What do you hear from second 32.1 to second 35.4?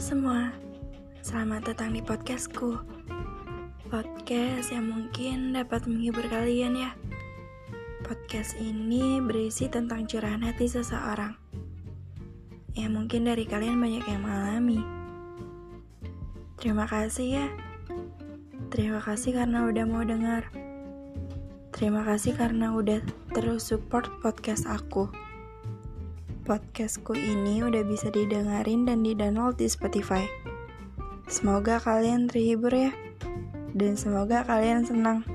terhibur ya. Dan semoga kalian senang.